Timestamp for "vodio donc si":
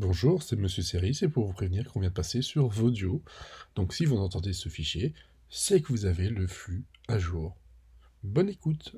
2.68-4.04